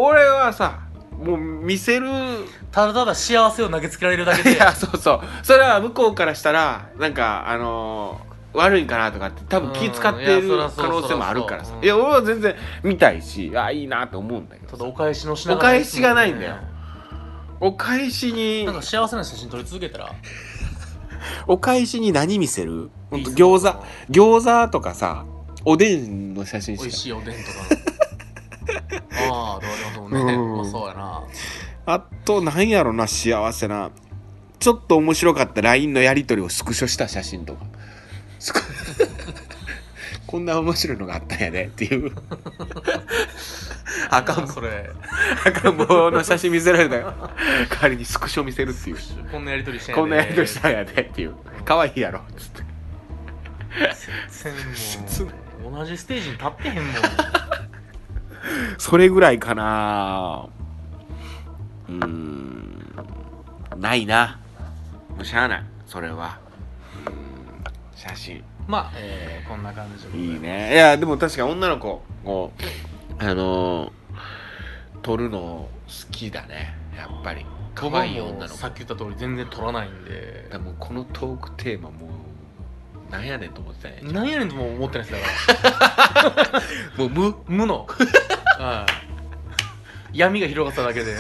[0.02, 0.80] 俺はさ
[1.24, 2.08] もう見せる。
[2.72, 4.54] ただただ幸せを投げつけられるだけで。
[4.54, 5.22] いやそうそう。
[5.44, 11.78] それは向こうからしたらなんかあのー悪いんかなとかって多分気使ってる可能性もあるからさ。
[11.84, 16.56] いや俺は全然見たいしあいいなと思うんだけどただお返しのしなおがら返しがないんだよ
[17.62, 20.16] お返しになんか幸せな写真撮り続けたら。
[21.48, 22.90] お返しに何見せる？
[23.10, 25.26] ほんといい餃子餃子とかさ
[25.66, 27.58] おでんの写真美味しかしいおでんとか。
[29.30, 30.34] の ああどうありますもんね。
[30.34, 30.58] うん。
[30.58, 31.24] まあそうやな。
[31.86, 33.92] あとなんやろな幸せな。
[34.60, 37.66] ちょっと面白かった LINE のやり取りをスクショした写真とか
[40.30, 42.12] こんな面白いのがあったんやでっていう。
[44.12, 44.92] 赤んそれ。
[45.44, 46.98] 赤ん坊の写真見せられた。
[46.98, 47.16] よ
[47.68, 48.98] 代わりにスクショ見せるっていう。
[49.32, 51.34] こんなやりとりしてこんなやり取りしたんやでっていう。
[51.66, 52.64] 可愛いやろつって。
[54.30, 54.54] 全
[55.08, 56.86] 然同じステージに立ってへんもん。
[58.78, 60.46] それぐらいかな。
[61.88, 62.86] うーん。
[63.78, 64.38] ないな。
[65.10, 66.38] もうしゃあないそれは
[68.00, 68.44] 写真。
[68.66, 70.74] まあ、えー、こんな感じでいいいね。
[70.74, 72.54] いやでも確かに女の子こ
[73.20, 73.92] うあのー
[75.02, 76.76] 撮るの好きだね。
[76.96, 77.46] やっぱり。
[77.74, 78.58] 可愛い女の子。
[78.58, 80.48] さっき言った通り全然取らないんで。
[80.52, 82.08] でもこのトークテーマも
[83.10, 86.62] うなんやねんと思ってたね何やねんとも思ってないですだか
[86.98, 87.32] もう無？
[87.32, 87.88] ら無の。
[88.60, 88.86] は
[90.14, 90.18] い。
[90.18, 91.16] 闇が広がっただけで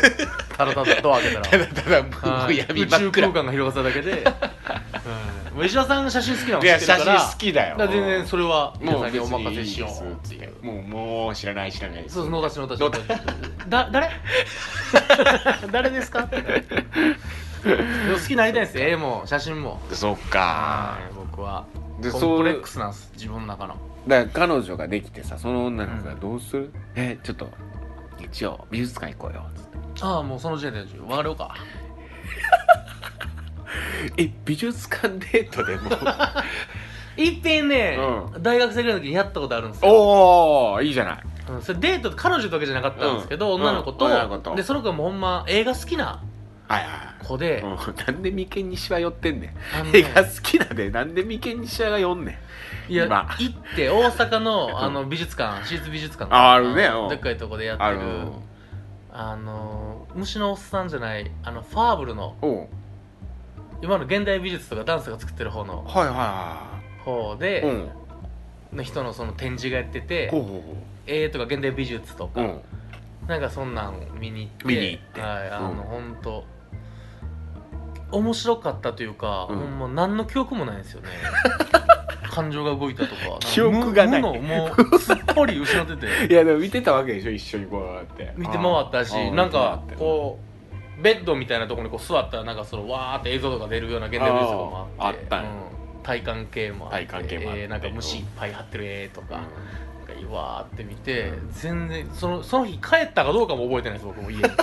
[0.58, 1.46] ただただドア開けたら。
[1.50, 2.58] ただただ無はい。
[2.58, 7.19] 闇宇宙空間が広がっただけで、 うん、もう石田さんが写真好きなのいや写知ってるから。
[7.19, 7.78] 真好きだよ。
[7.78, 10.12] だから全然それは皆もうさんにお任せしよう。
[10.26, 13.00] っていうもうもう知らない知らないそうそう野田氏野田氏野田
[13.67, 14.10] だ誰？
[15.69, 16.24] 誰ですか？
[16.24, 19.82] 好きになりたいんですよ絵も写真も。
[19.91, 20.39] そっか。
[20.39, 21.65] はい僕は。
[22.00, 23.76] でコンプレックスなんです自分の中の。
[24.08, 27.50] だから彼女ができてさその女の子がどうする、えちょっと
[28.17, 29.69] 日曜美術館行こうよつって。
[30.04, 31.54] ああもうその時点で別れようか
[34.17, 35.91] え美術館デートでも？
[37.17, 37.98] いっぺんね、
[38.34, 39.91] う大学生ぐらいの時にやったことあるんですよ。
[39.91, 41.24] おおいいじゃない。
[41.50, 43.62] うん、それデート彼女とわけじゃなかったんですけど、うん。
[43.62, 44.56] 女の子と,、うん女の子と。
[44.56, 46.24] でその子はもうほんま映画好きな
[46.67, 46.88] はいは
[47.19, 49.50] い子で、うん、なんで眉間にシワ寄ってんねん。
[49.76, 52.39] あのね映画好きなんでなんで眉間にシワが寄んね
[52.89, 52.93] ん。
[52.93, 53.28] いや今。
[53.38, 56.34] 行って大阪のあの美術館 私立美術館。
[56.34, 56.86] ああるね。
[56.86, 57.10] うん。
[57.10, 58.00] でっかいとこでやってるある。
[59.12, 62.67] あの虫のおっさんじゃないあのファーブルのおう
[63.82, 67.89] 今の現代美術とかダンスが作ってる方のはいはいは方いで、うん。
[68.78, 70.63] の人のその展示がやっててほうほ
[71.08, 72.62] 絵とか現代美術とか、うん。
[73.28, 75.22] なんかそんなん見に行って見に行って。
[75.22, 75.76] はいあの、うん。
[75.78, 76.46] ほんと
[78.12, 79.60] 面白かったというか、うん。
[79.60, 81.08] ほんま何の記憶もないんですよね。
[82.30, 83.22] 感情が動いたとか。
[83.39, 84.22] 記憶がない。
[84.22, 86.32] 無無のもうすっぽり失ってて。
[86.32, 88.34] いやでも見てたわけでしょ一緒にこうやって。
[88.38, 90.48] 見て回ったしなんかこう
[91.01, 95.19] ベッドみたいなところにこう座ったらなんかそのわーって映像とか出るような現代美術とかもあって。
[95.21, 95.49] あったんや。
[95.49, 96.03] うん。
[96.03, 97.05] 体感系もあって。
[97.05, 97.62] 体感系もあって。
[97.62, 100.15] えーなんか虫いっぱい張ってる絵とか、うん。
[100.15, 104.43] なんかわーって見て全然そのその日帰ったかどうかも覚えてないです僕も家に。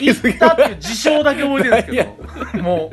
[0.00, 1.90] 行ったっていう事象だけ覚えてるんです
[2.52, 2.62] けど。
[2.62, 2.90] も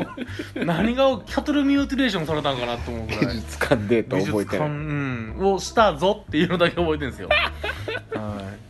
[0.56, 3.36] う何がキャトルミューティレーションされたんかなと思うぐ美らい。
[3.36, 4.72] 術館デート美術館覚えてる。
[4.72, 5.54] うん。
[5.54, 7.30] をしたぞっていうのだけ覚えてるんですよ。
[7.30, 7.36] は
[8.54, 8.65] い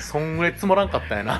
[0.00, 1.34] そんぐらいつまらんかったんやな。
[1.36, 1.38] い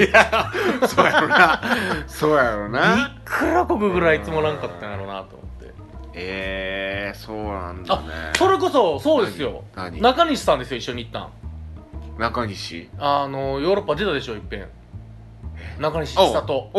[0.87, 1.61] そうやろな。
[2.07, 3.21] そうやろな。
[3.25, 5.75] くらこくぐらいつまらんかったんやろうなと思って。
[6.15, 8.09] ええー、そうなんだね。
[8.33, 9.65] あそれこそそうですよ。
[9.75, 11.31] 中西さんですよ一緒に行ったん。
[12.19, 12.91] 中西？
[12.99, 14.69] あのヨーロッパ出たでしょいっぺん
[15.79, 16.71] 中西千里。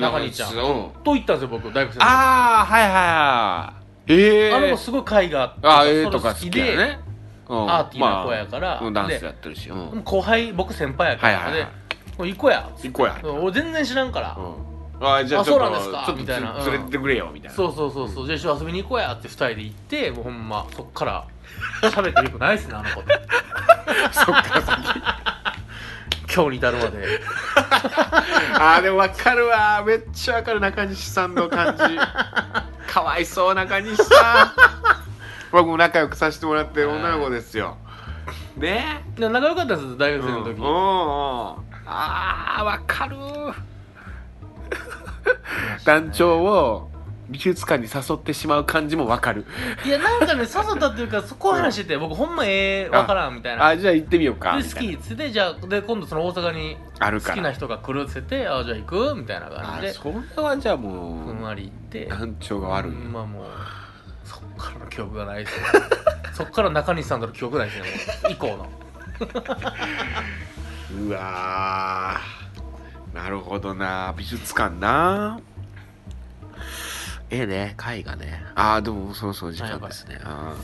[0.00, 0.50] 中西ちゃん。
[0.50, 0.52] う。
[0.52, 0.56] ん
[1.02, 3.74] と行ったんですよ僕大学生ああはいはいは
[4.08, 4.12] い。
[4.12, 6.98] ええー、あの子すごい絵画あそれ絵とか好きだよね。
[7.00, 7.05] うん
[7.48, 8.68] アーティーな子やから。
[8.68, 9.70] まあうんダンスでやってるし。
[10.04, 11.70] 後輩僕先輩やから、はいはいはい。
[12.24, 12.70] で行こうや。
[12.82, 15.06] 行こうや俺全然知らんから、うん。
[15.06, 16.14] あじゃあそうなんですか。
[16.16, 16.56] みたいな。
[16.58, 16.64] うん。
[16.64, 17.56] 連れてってくれよみたいな。
[17.56, 21.24] そうそうそうそう、じゃあ一緒に遊びに行こうやって二人で行ってもうほんまそっから
[21.90, 23.08] 喋ってよくないっすねあの子と。
[24.12, 25.26] そっから先。
[26.34, 27.20] 今日に至るまで。
[28.58, 29.82] あーでも分かるわ。
[29.86, 31.82] めっちゃ分かる中西さんの感じ。
[32.92, 34.85] かわいそう中西さん
[35.56, 37.78] 僕も仲良くさせてもらってる女の子ですよ。
[38.58, 39.02] ね。
[39.16, 40.70] で仲良かったです大学生の時、うんうん。
[40.70, 43.16] うんあー分かる。
[45.86, 46.90] 団長を
[47.30, 49.46] 美術館に誘ってしまう感じも分かる。
[49.86, 53.68] いやなんかね誘ったっていうかそこ話してて、僕ほんまええわからんみたいな。
[53.68, 59.88] あじゃあ行ってみようかで好きっつってじゃあで今度その大阪に好きな人が来るっつってあじゃあ行くみたいな感じで。
[59.88, 60.90] あそれはじゃあふも
[61.32, 62.04] んわり行って。
[62.04, 63.44] う団長が悪いまあもう
[64.56, 65.66] からの記憶がないですね
[66.36, 67.84] そっから中西さんとの記憶ないですね
[68.24, 68.32] もう。
[68.32, 68.68] 以降の。
[71.06, 73.16] うわー。
[73.16, 74.14] なるほどな。
[74.16, 75.40] 美術館な。
[77.30, 78.44] ええね絵画ね。
[78.54, 80.20] ああでもそうそう時間ですね。
[80.22, 80.54] あ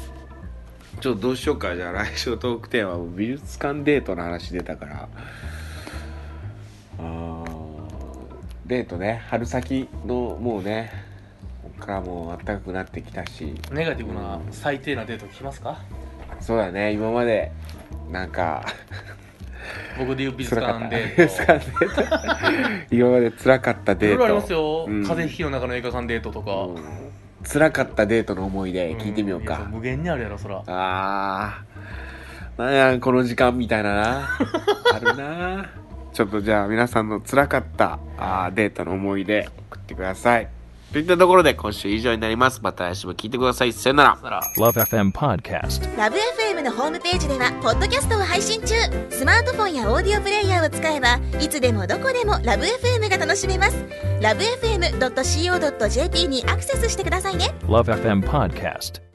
[0.98, 1.00] ー。
[1.00, 5.08] ちょっとどうしようかじゃあ来週のトークテーマは美術館デートの話出たから。
[6.98, 7.72] あー。
[8.66, 11.11] デートね春先のもうね
[11.86, 13.54] からもう暖かくなってきたし。
[13.72, 15.78] ネガティブな最低なデート聞きますか？
[16.40, 17.52] そうだね今まで。
[18.10, 18.64] なんか。
[19.98, 22.94] 僕で言う美術館デート。
[22.94, 24.16] 今まで辛かったデート。
[24.18, 25.02] ろいろありますよ、うん。
[25.02, 27.12] 風邪ひきの中の映画館デートとか、うん。
[27.44, 29.42] 辛かったデートの思い出聞いてみようん。
[29.42, 30.62] いやか、無限にあるやろそら。
[30.66, 32.62] あー。
[32.62, 34.28] なんやこの時間みたいなな。
[34.94, 35.70] あるな。
[36.12, 40.48] ちょっとじゃあ皆さんの辛かったあーデートの思い出送ってください
[40.92, 42.60] といったところで今週以上になります。
[42.62, 43.72] また来週も聞いてください。
[43.72, 44.18] さよなら。
[44.22, 44.42] なら。
[44.58, 45.96] Love FM Podcast.
[45.96, 48.74] ラブ f m のホームページではポッドキャストを配信中。
[49.08, 53.84] スマートフォンやオーディオプレイヤーを使えばいつでもどこでもラブ f m が楽しめます。
[54.20, 57.54] ラブ FM.co.jp にアクセスしてくださいね。
[57.62, 59.11] Love FM Podcast.